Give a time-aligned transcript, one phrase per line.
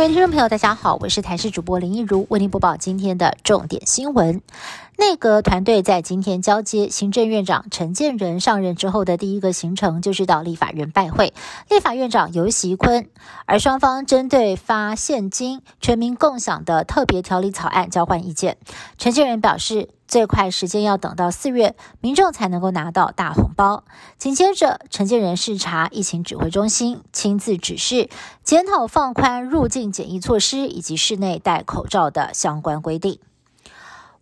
[0.00, 4.40] 各位听众朋友，大家好，我是台视主播林一如，为您播报今天的重点新闻。
[4.96, 11.34] 内阁团队在今天交接，行政院长陈建仁上任之后的第一个行程就是到立法院拜会
[11.68, 13.10] 立法院长游锡坤，
[13.44, 18.56] 而双方针对发现金全民共享的特别条例草案交换意见。
[18.96, 19.90] 陈建仁表示。
[20.10, 23.84] 最快时间要等到四月，民众才能够拿到大红包。
[24.18, 28.10] 紧接着，陈建人视察疫情指挥中心，亲自指示
[28.42, 33.20] 检讨放宽入境检疫措施以及室内戴口罩的相关规定。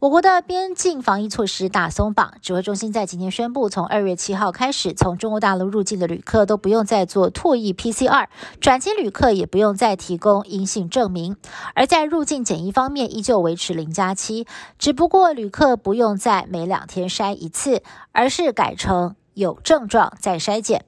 [0.01, 8.29] 我国的边境防疫措施大松绑，指挥中心在今天宣布，从二月七号开始，从中国大陆入境的旅客都不用再做唾液 PCR，
[8.61, 11.37] 转机旅客也不用再提供阴性证明。
[11.75, 14.47] 而在入境检疫方面，依旧维持零加七，
[14.79, 19.17] 只不过旅客不用再每两天筛一次，而是改成。
[19.39, 20.85] 有症状再筛检，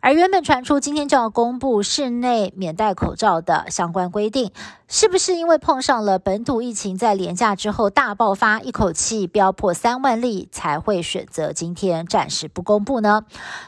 [0.00, 4.50] 而原本传出今天就要公布室内免戴口罩的相关规定，
[4.88, 13.22] 是不是因为碰上了本土疫情在连假之后大爆发，一口气飙破三万例，才会选择今天暂时不公布呢？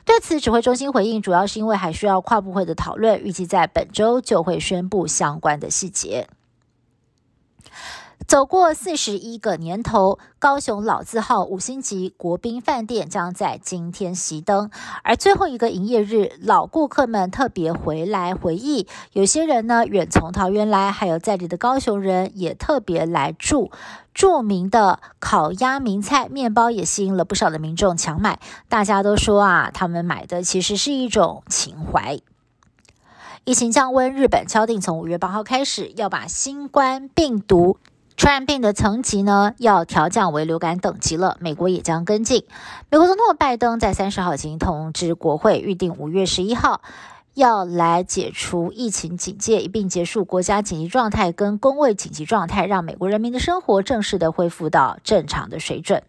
[0.04, 6.26] 对此，指挥中心回应，主要是因为还需要跨部会的讨论，预计在本周就会宣布相关的细节。
[8.26, 14.70] 走过四十一个年头，高雄老字号五星级国宾饭店将在今天熄灯，
[15.02, 18.88] 而最后一个营业日，老顾客们特别回来回忆。
[19.12, 23.70] 有些人呢远从桃园来，还有在地的高雄人也特别来住。
[24.14, 28.40] 著名的烤鸭名菜面包也吸引了不少的民众抢买。
[28.68, 32.18] 大家都说啊，他们买的其实是一种情怀。
[33.44, 37.78] 疫情降温，日本敲定从五月八号开始要把新冠病毒。
[38.24, 41.36] 传染病的层级呢，要调降为流感等级了。
[41.40, 42.46] 美国也将跟进。
[42.88, 46.80] 美国总统拜登在三十号已经通知国会，预定五月十一号
[47.34, 56.02] 要来解除疫情警戒，一并结束国家紧急状态跟公卫紧急状态，让美国人民的生活正式的恢复到正常的水准。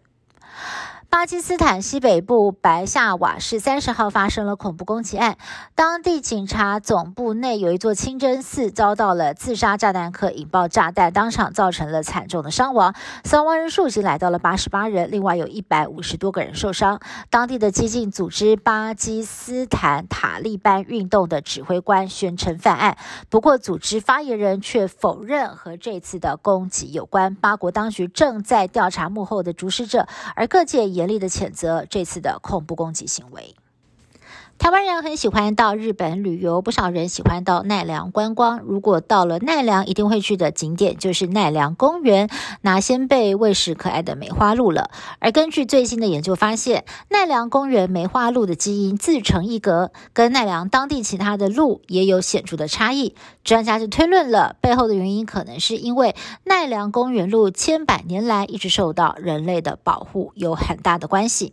[1.08, 5.38] 巴基斯坦西北部白夏瓦市三十号发生了恐怖攻击案，
[5.74, 17.00] 当地警察总部内有一座清真寺遭到了自杀炸弹客引爆炸弹，当场造成了惨重的伤亡，伤亡人数已经来到了八十八人，另外有一百五十多个人受伤。
[17.30, 22.98] 当地的激进组织巴基斯坦塔利班运动的指挥官宣称犯案，
[23.30, 27.34] 不过组织发言人却否认和这次的攻击有关。
[27.34, 33.54] 八国当局正在调查幕后的主使者，而各界严厉的谴责这次的恐怖攻击行为。
[34.58, 38.60] 台湾人很喜欢到日本旅游，不少人喜欢到奈良观光。
[38.60, 42.28] 如果到了奈良，一定会去的景点就是奈良公园，
[42.62, 44.90] 拿先被喂食可爱的梅花鹿了。
[45.20, 53.14] 而根据最新的研究发现，奈良公园梅花鹿的基因自成一格，跟奈良当地其他的鹿也有显著的差异。
[53.44, 61.52] 专家就推论了，背后的原因可能是因为奈良公园鹿千百年来一直受到人类的保护有很大的关系。